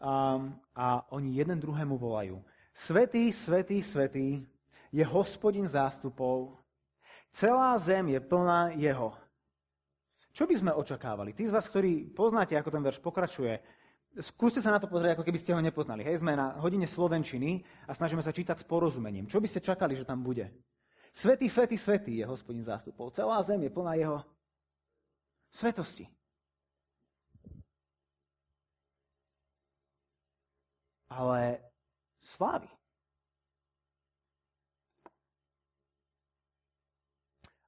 [0.00, 0.38] A,
[0.76, 2.38] a oni jeden druhému volajú.
[2.86, 4.44] Svetý, svetý, svetý
[4.92, 6.54] je hospodin zástupov,
[7.34, 9.16] celá zem je plná jeho.
[10.30, 11.34] Čo by sme očakávali?
[11.34, 13.58] Tí z vás, ktorí poznáte, ako ten verš pokračuje,
[14.18, 16.02] Skúste sa na to pozrieť, ako keby ste ho nepoznali.
[16.02, 19.30] Hej, sme na hodine Slovenčiny a snažíme sa čítať s porozumením.
[19.30, 20.50] Čo by ste čakali, že tam bude?
[21.14, 23.14] Svetý, svetý, svetý je hospodin zástupov.
[23.14, 24.18] Celá zem je plná jeho
[25.50, 26.06] svetosti.
[31.10, 31.58] Ale
[32.22, 32.70] slávy.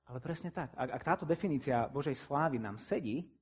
[0.07, 0.71] Ale presne tak.
[0.77, 3.33] Ak, ak táto definícia Božej slávy nám sedí,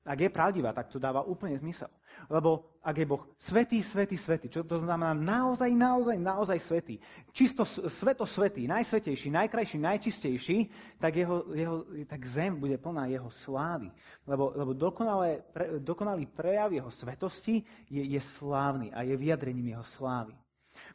[0.00, 1.92] ak je pravdivá, tak to dáva úplne zmysel.
[2.32, 6.96] Lebo ak je Boh svetý, svetý, svetý, čo to znamená naozaj, naozaj, naozaj svetý,
[7.36, 10.58] čisto sveto svetý, najsvetejší, najkrajší, najčistejší,
[10.96, 11.76] tak, jeho, jeho,
[12.08, 13.92] tak zem bude plná jeho slávy.
[14.24, 17.60] Lebo, lebo dokonalé, pre, dokonalý prejav jeho svetosti
[17.92, 20.32] je, je slávny a je vyjadrením jeho slávy.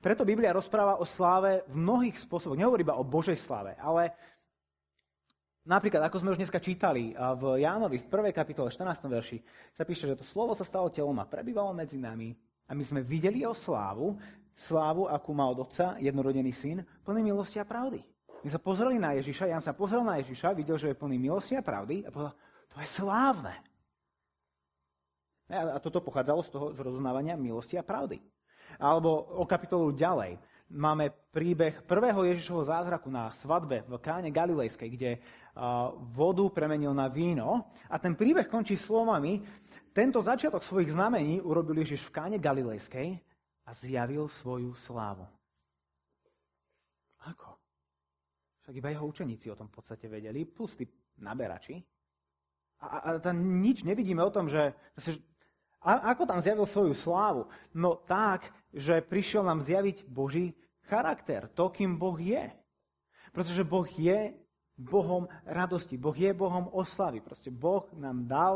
[0.02, 2.58] Preto Biblia rozpráva o sláve v mnohých spôsoboch.
[2.58, 4.12] Nehovorí iba o Božej sláve, ale
[5.66, 8.30] Napríklad, ako sme už dneska čítali v Jánovi v 1.
[8.38, 9.02] kapitole 14.
[9.10, 9.42] verši,
[9.74, 12.38] sa píše, že to slovo sa stalo telom a prebývalo medzi nami
[12.70, 14.14] a my sme videli jeho slávu,
[14.54, 17.98] slávu, akú má od otca jednorodený syn, plný milosti a pravdy.
[18.46, 21.58] My sa pozreli na Ježiša, Jan sa pozrel na Ježiša, videl, že je plný milosti
[21.58, 22.38] a pravdy a povedal,
[22.70, 23.58] to je slávne.
[25.50, 28.22] A toto pochádzalo z toho zrozuznávania milosti a pravdy.
[28.78, 30.38] Alebo o kapitolu ďalej
[30.70, 35.12] máme príbeh prvého Ježišovho zázraku na svadbe v Káne Galilejskej, kde
[36.12, 37.72] vodu premenil na víno.
[37.88, 39.40] A ten príbeh končí slovami,
[39.96, 43.16] tento začiatok svojich znamení urobil Ježiš v Káne Galilejskej
[43.66, 45.24] a zjavil svoju slávu.
[47.24, 47.56] Ako?
[48.62, 50.86] Však iba jeho učeníci o tom v podstate vedeli, plus tí
[51.24, 51.80] naberači.
[52.84, 55.16] A, a tam nič nevidíme o tom, že, že
[55.80, 57.48] a, ako tam zjavil svoju slávu?
[57.72, 60.52] No tak, že prišiel nám zjaviť Boží
[60.92, 62.52] charakter, to, kým Boh je.
[63.32, 64.36] Pretože Boh je
[64.76, 67.24] Bohom radosti, Boh je Bohom oslavy.
[67.24, 68.56] Proste Boh nám dal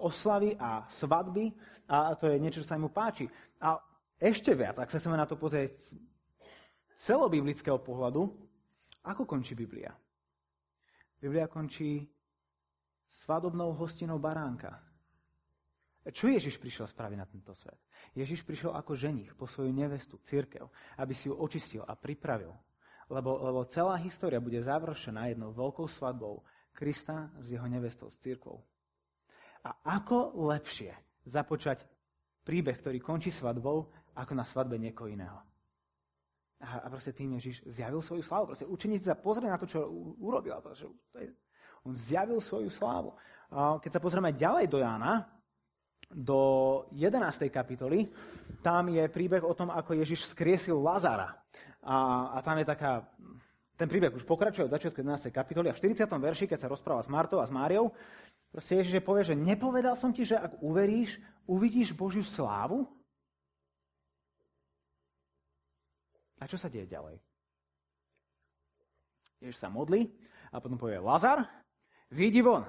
[0.00, 1.52] oslavy a svadby
[1.88, 3.28] a to je niečo, čo sa mu páči.
[3.60, 3.80] A
[4.20, 5.88] ešte viac, ak sa chceme na to pozrieť z
[7.08, 8.28] celobiblického pohľadu,
[9.02, 9.90] ako končí Biblia?
[11.18, 12.06] Biblia končí
[13.26, 14.78] svadobnou hostinou baránka.
[16.02, 17.78] Čo Ježiš prišiel spraviť na tento svet?
[18.18, 20.66] Ježiš prišiel ako ženich po svoju nevestu, církev,
[20.98, 22.50] aby si ju očistil a pripravil.
[23.12, 26.40] Lebo, lebo celá história bude završená jednou veľkou svadbou
[26.72, 28.64] Krista s jeho nevestou, s církvou.
[29.68, 30.96] A ako lepšie
[31.28, 31.84] započať
[32.42, 35.36] príbeh, ktorý končí svadbou, ako na svadbe niekoho iného.
[36.64, 38.54] A, a proste tým Ježiš zjavil svoju slávu.
[38.54, 39.84] Proste učeníci sa pozreli na to, čo
[40.18, 40.56] urobil.
[40.64, 41.28] Proste, to je,
[41.84, 43.12] on zjavil svoju slávu.
[43.52, 45.28] A keď sa pozrieme ďalej do Jána,
[46.14, 47.48] do 11.
[47.48, 48.08] kapitoly,
[48.60, 51.34] tam je príbeh o tom, ako Ježiš skriesil Lazara.
[51.82, 53.02] A, a tam je taká,
[53.74, 55.32] ten príbeh už pokračuje od začiatku 11.
[55.32, 56.06] kapitoly a v 40.
[56.06, 57.90] verši, keď sa rozpráva s Martou a s Máriou,
[58.52, 62.86] proste Ježiš povie, že nepovedal som ti, že ak uveríš, uvidíš Božiu slávu?
[66.38, 67.18] A čo sa deje ďalej?
[69.42, 70.06] Ježiš sa modlí
[70.54, 71.46] a potom povie Lazar,
[72.14, 72.62] vyjdi von.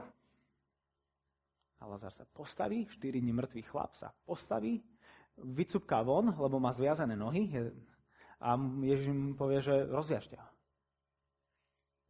[1.84, 4.80] A Lazar sa postaví, 4 dní mŕtvý chlap sa postaví,
[5.36, 7.52] vycupká von, lebo má zviazané nohy
[8.40, 10.50] a Ježiš mu povie, že rozviažte ho.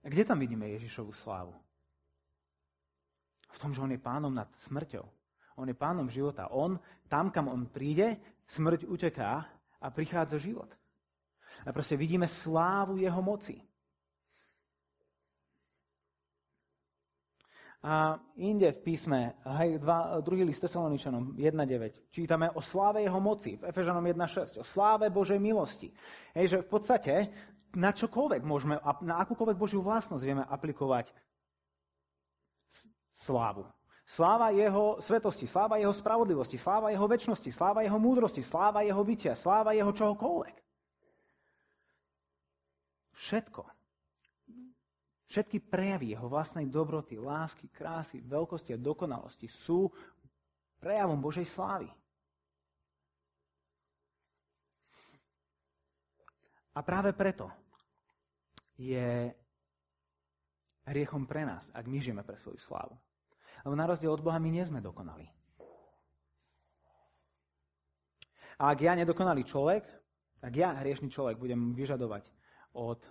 [0.04, 1.58] A kde tam vidíme Ježišovu slávu?
[3.50, 5.06] V tom, že on je pánom nad smrťou.
[5.58, 6.54] On je pánom života.
[6.54, 6.78] On,
[7.10, 8.18] tam, kam on príde,
[8.54, 9.46] smrť uteká
[9.82, 10.70] a prichádza život.
[11.66, 13.58] A proste vidíme slávu jeho moci.
[17.84, 23.60] A inde v písme, hej, dva, druhý list Tesaloničanom 1.9, čítame o sláve jeho moci,
[23.60, 25.92] v Efežanom 1.6, o sláve Božej milosti.
[26.32, 27.14] Hej, že v podstate
[27.76, 31.12] na čokoľvek môžeme, na akúkoľvek Božiu vlastnosť vieme aplikovať
[33.12, 33.68] slávu.
[34.16, 39.36] Sláva jeho svetosti, sláva jeho spravodlivosti, sláva jeho väčšnosti, sláva jeho múdrosti, sláva jeho bytia,
[39.36, 40.56] sláva jeho čohokoľvek.
[43.12, 43.83] Všetko.
[45.34, 49.90] Všetky prejavy jeho vlastnej dobroty, lásky, krásy, veľkosti a dokonalosti sú
[50.78, 51.90] prejavom Božej slávy.
[56.78, 57.50] A práve preto
[58.78, 59.34] je
[60.86, 62.94] hriechom pre nás, ak my žijeme pre svoju slávu.
[63.66, 65.26] Lebo na rozdiel od Boha my nie sme dokonali.
[68.62, 69.82] A ak ja nedokonalý človek,
[70.46, 72.30] ak ja, hriešný človek, budem vyžadovať
[72.78, 73.02] od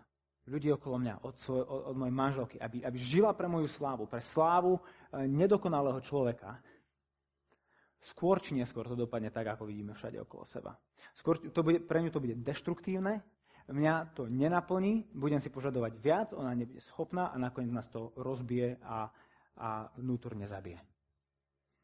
[0.47, 4.11] ľudí okolo mňa, od, svoj, od, od mojej manželky, aby, aby žila pre moju slávu,
[4.11, 4.81] pre slávu e,
[5.31, 6.59] nedokonalého človeka,
[8.03, 10.75] skôr či neskôr to dopadne tak, ako vidíme všade okolo seba.
[11.15, 13.23] Skôr to bude, pre ňu to bude deštruktívne,
[13.71, 18.83] mňa to nenaplní, budem si požadovať viac, ona nebude schopná a nakoniec nás to rozbije
[18.83, 19.07] a,
[19.55, 20.83] a vnútorne zabije.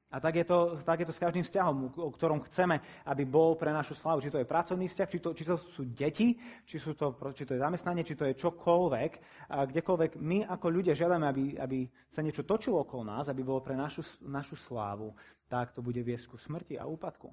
[0.09, 3.61] A tak je, to, tak je to s každým vzťahom, o ktorom chceme, aby bol
[3.61, 4.25] pre našu slavu.
[4.25, 6.33] Či to je pracovný vzťah, či to, či to sú deti,
[6.64, 9.11] či, sú to, či to je zamestnanie, či to je čokoľvek.
[9.53, 13.61] A kdekoľvek my ako ľudia žiadame, aby, aby sa niečo točilo okolo nás, aby bolo
[13.61, 15.12] pre našu, našu slávu,
[15.44, 17.29] tak to bude viesť ku smrti a úpadku.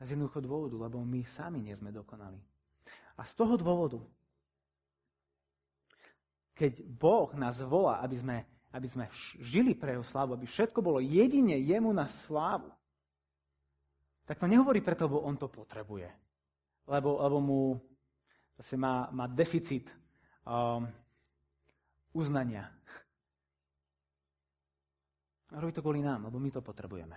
[0.00, 2.40] A z jednoducho dôvodu, lebo my sami nie sme dokonali.
[3.20, 4.00] A z toho dôvodu,
[6.56, 9.06] keď Boh nás volá, aby sme aby sme
[9.38, 12.70] žili pre jeho slávu, aby všetko bolo jedine jemu na slávu,
[14.26, 16.10] tak to nehovorí preto, lebo on to potrebuje.
[16.90, 17.60] Lebo, lebo mu
[18.58, 19.86] zase má, má deficit
[20.42, 20.86] um,
[22.10, 22.66] uznania.
[25.54, 27.14] A robí to kvôli nám, lebo my to potrebujeme.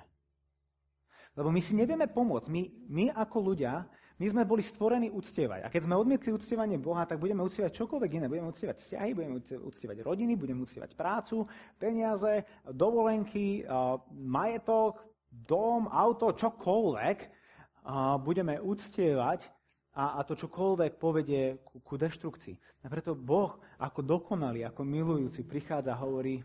[1.34, 2.48] Lebo my si nevieme pomôcť.
[2.52, 5.64] My, my ako ľudia my sme boli stvorení uctievať.
[5.64, 8.28] A keď sme odmietli uctievanie Boha, tak budeme uctievať čokoľvek iné.
[8.28, 11.48] Budeme uctievať vzťahy, budeme uctievať rodiny, budeme uctievať prácu,
[11.80, 13.64] peniaze, dovolenky,
[14.12, 15.00] majetok,
[15.32, 17.18] dom, auto, čokoľvek.
[18.20, 19.48] Budeme uctievať
[19.96, 22.84] a, a to čokoľvek povedie ku, ku deštrukcii.
[22.84, 26.44] A preto Boh ako dokonalý, ako milujúci prichádza a hovorí,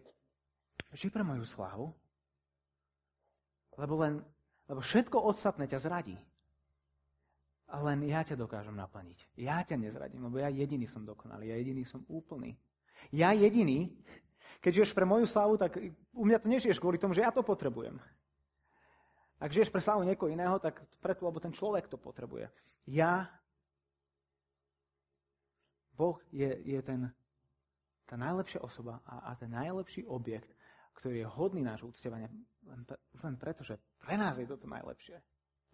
[0.94, 1.90] ži pre moju slávu,
[3.74, 4.22] lebo, len,
[4.70, 6.14] lebo všetko ostatné ťa zradí.
[7.74, 9.18] Len ja ťa dokážem naplniť.
[9.40, 12.54] Ja ťa nezradím, lebo ja jediný som dokonalý, ja jediný som úplný.
[13.10, 13.90] Ja jediný,
[14.62, 15.76] keď žiješ pre moju slavu, tak
[16.14, 17.98] u mňa to nežiješ kvôli tomu, že ja to potrebujem.
[19.42, 22.46] Ak žiješ pre slavu niekoho iného, tak preto, lebo ten človek to potrebuje.
[22.86, 23.26] Ja,
[25.98, 27.10] Boh je, je ten,
[28.06, 30.50] tá najlepšia osoba a, a ten najlepší objekt,
[30.94, 32.30] ktorý je hodný nášho uctievania
[32.64, 32.80] len,
[33.20, 35.20] len preto, že pre nás je toto najlepšie.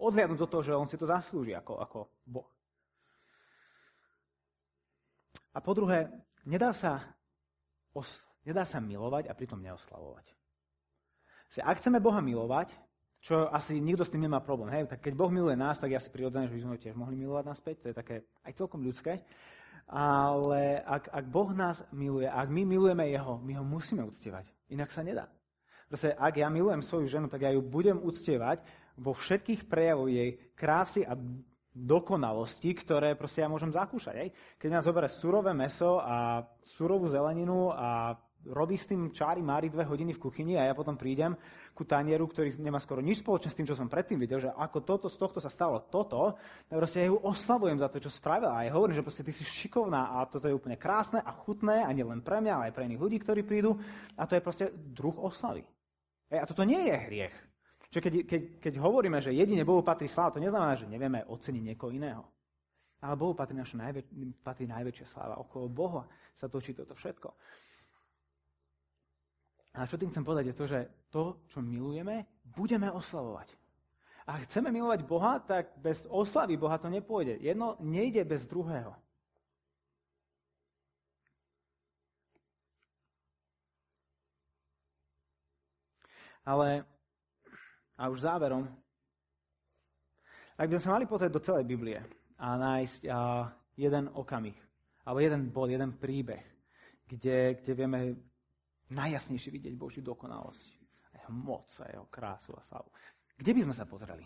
[0.00, 2.48] Odhľadnúť do toho, že on si to zaslúži ako, ako Boh.
[5.52, 6.08] A po druhé,
[6.48, 7.04] nedá sa,
[7.92, 8.08] os,
[8.46, 10.32] nedá sa milovať a pritom neoslavovať.
[11.60, 12.70] Ak chceme Boha milovať,
[13.20, 14.72] čo asi nikto s tým nemá problém.
[14.72, 14.88] Hej?
[14.88, 17.20] Tak keď Boh miluje nás, tak ja si prirodzene, že by sme ho tiež mohli
[17.20, 17.74] milovať naspäť.
[17.84, 18.14] To je také
[18.46, 19.20] aj celkom ľudské.
[19.90, 24.48] Ale ak, ak Boh nás miluje, ak my milujeme Jeho, my ho musíme uctievať.
[24.72, 25.28] Inak sa nedá.
[25.90, 28.62] Proste, ak ja milujem svoju ženu, tak ja ju budem uctievať
[29.00, 31.16] vo všetkých prejavoch jej krásy a
[31.72, 34.14] dokonalosti, ktoré proste ja môžem zakúšať.
[34.20, 34.28] Hej?
[34.60, 36.44] Keď nás zoberie surové meso a
[36.76, 40.96] surovú zeleninu a robí s tým čári mári dve hodiny v kuchyni a ja potom
[40.96, 41.36] prídem
[41.76, 44.78] ku tanieru, ktorý nemá skoro nič spoločné s tým, čo som predtým videl, že ako
[44.80, 48.56] toto, z tohto sa stalo toto, tak proste ja ju oslavujem za to, čo spravila.
[48.56, 51.84] A ja hovorím, že proste ty si šikovná a toto je úplne krásne a chutné
[51.84, 53.76] a nielen pre mňa, ale aj pre iných ľudí, ktorí prídu.
[54.16, 55.64] A to je proste druh oslavy.
[56.32, 57.49] A toto nie je hriech.
[57.90, 61.62] Čiže keď, keď, keď hovoríme, že jedine Bohu patrí sláva, to neznamená, že nevieme oceniť
[61.74, 62.22] niekoho iného.
[63.02, 64.14] Ale Bohu patrí naša najväč-
[64.46, 65.42] patrí najväčšia sláva.
[65.42, 66.02] Okolo Boha
[66.38, 67.34] sa točí toto všetko.
[69.74, 73.54] A čo tým chcem povedať je to, že to, čo milujeme, budeme oslavovať.
[74.30, 77.42] A chceme milovať Boha, tak bez oslavy Boha to nepôjde.
[77.42, 78.94] Jedno nejde bez druhého.
[86.46, 86.86] Ale,
[88.00, 88.64] a už záverom,
[90.56, 92.00] ak by sme mali pozrieť do celej Biblie
[92.40, 93.04] a nájsť
[93.76, 94.56] jeden okamih,
[95.04, 96.44] alebo jeden bod, jeden príbeh,
[97.04, 98.16] kde, kde vieme
[98.88, 100.64] najjasnejšie vidieť Božiu dokonalosť,
[101.20, 102.88] jeho moc a jeho krásu a slavu.
[103.36, 104.24] Kde by sme sa pozreli?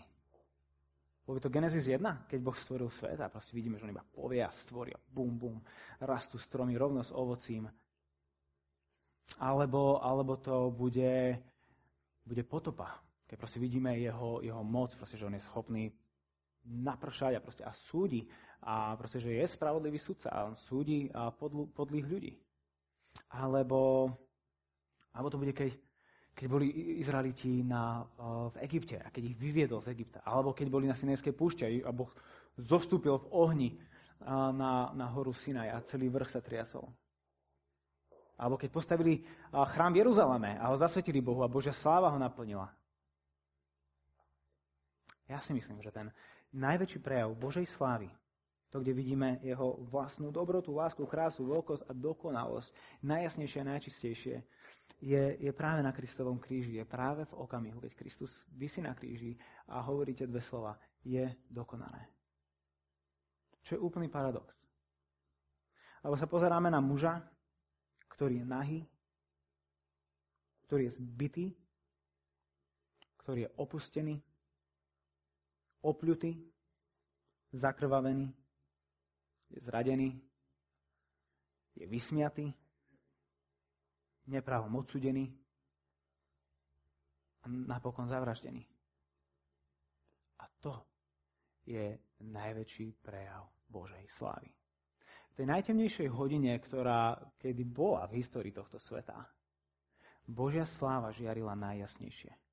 [1.25, 4.05] Bolo by to Genesis 1, keď Boh stvoril svet a proste vidíme, že on iba
[4.05, 5.57] povie a stvorí a bum, bum,
[6.05, 7.65] rastú stromy rovno s ovocím.
[9.41, 11.41] Alebo, alebo to bude,
[12.21, 15.89] bude potopa, keď proste vidíme jeho, jeho moc, proste, že on je schopný
[16.65, 18.25] napršať a, proste, a súdi
[18.65, 22.33] a proste, že je spravodlivý sudca a on súdi podl, podlých ľudí.
[23.29, 24.09] Alebo
[25.15, 25.71] alebo to bude, keď,
[26.35, 26.67] keď boli
[26.99, 30.19] Izraeliti na, uh, v Egypte a keď ich vyviedol z Egypta.
[30.27, 32.11] Alebo keď boli na Sinajskej púšte a Boh
[32.59, 33.69] zostúpil v ohni
[34.25, 36.87] na, na horu Sinaj a celý vrch sa triasol.
[38.35, 42.67] Alebo keď postavili chrám v Jeruzaleme a ho zasvetili Bohu a Božia sláva ho naplnila.
[45.25, 46.13] Ja si myslím, že ten
[46.53, 48.09] najväčší prejav Božej slávy
[48.75, 52.75] to, kde vidíme jeho vlastnú dobrotu, lásku, krásu, veľkosť a dokonalosť,
[53.07, 54.35] najjasnejšie a najčistejšie,
[54.99, 56.75] je, je práve na Kristovom kríži.
[56.75, 59.39] Je práve v okamihu, keď Kristus vysí na kríži
[59.71, 60.75] a hovoríte dve slova.
[61.07, 62.03] Je dokonané.
[63.63, 64.51] Čo je úplný paradox.
[66.03, 67.23] Alebo sa pozeráme na muža,
[68.11, 68.79] ktorý je nahý,
[70.67, 71.47] ktorý je zbytý,
[73.23, 74.15] ktorý je opustený,
[75.85, 76.33] opľutý,
[77.53, 78.33] zakrvavený,
[79.53, 80.09] je zradený,
[81.77, 82.49] je vysmiatý,
[84.25, 85.29] nepravom odsudený
[87.43, 88.65] a napokon zavraždený.
[90.41, 90.73] A to
[91.69, 91.93] je
[92.25, 94.49] najväčší prejav Božej slávy.
[95.35, 99.19] V tej najtemnejšej hodine, ktorá kedy bola v histórii tohto sveta,
[100.25, 102.44] Božia sláva žiarila najjasnejšie.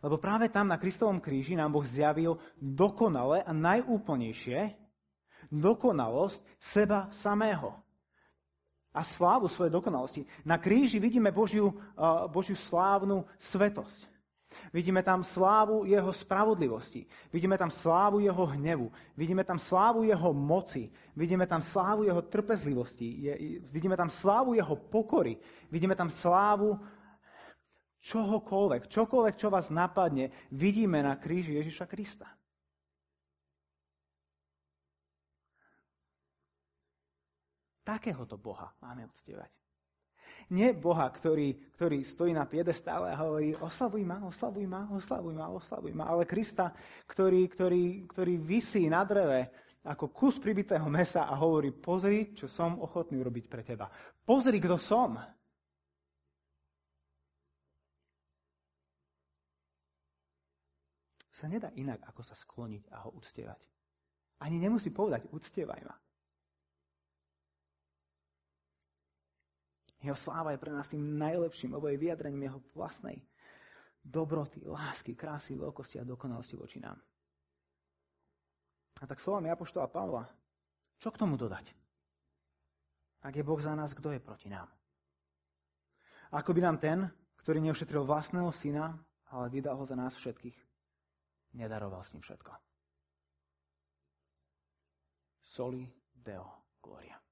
[0.00, 4.72] Lebo práve tam na Kristovom kríži nám Boh zjavil dokonale a najúplnejšie
[5.52, 7.76] dokonalosť seba samého
[8.90, 10.26] a slávu svojej dokonalosti.
[10.42, 11.70] Na kríži vidíme Božiu,
[12.32, 14.10] Božiu slávnu svetosť.
[14.74, 17.06] Vidíme tam slávu jeho spravodlivosti.
[17.30, 18.90] Vidíme tam slávu jeho hnevu.
[19.14, 20.90] Vidíme tam slávu jeho moci.
[21.14, 23.30] Vidíme tam slávu jeho trpezlivosti.
[23.30, 25.38] Je, vidíme tam slávu jeho pokory.
[25.70, 26.78] Vidíme tam slávu
[28.00, 28.88] čohokoľvek.
[28.88, 32.28] Čokoľvek, čo vás napadne, vidíme na kríži Ježiša Krista.
[37.84, 39.50] Takéhoto Boha máme uctievať.
[40.50, 45.46] Nie Boha, ktorý, ktorý stojí na piedestále a hovorí oslavuj ma, oslavuj ma, oslavuj ma,
[45.46, 46.74] oslavuj ma, ale Krista,
[47.06, 49.46] ktorý, ktorý, ktorý vysí na dreve
[49.86, 53.88] ako kus pribitého mesa a hovorí pozri, čo som ochotný urobiť pre teba.
[54.26, 55.16] Pozri, kto som.
[61.40, 63.60] Sa nedá inak, ako sa skloniť a ho uctievať.
[64.44, 65.96] Ani nemusí povedať, uctievaj ma.
[70.00, 73.20] Jeho sláva je pre nás tým najlepším, lebo je vyjadrením jeho vlastnej
[74.00, 76.96] dobroty, lásky, krásy, veľkosti a dokonalosti voči nám.
[79.00, 80.28] A tak slovami Apoštola Pavla,
[81.00, 81.72] čo k tomu dodať?
[83.24, 84.68] Ak je Boh za nás, kto je proti nám?
[86.32, 87.08] Ako by nám ten,
[87.40, 88.96] ktorý neušetril vlastného syna,
[89.32, 90.69] ale vydal ho za nás všetkých,
[91.52, 92.52] nedaroval s ním všetko.
[95.42, 97.29] Soli Deo Gloria.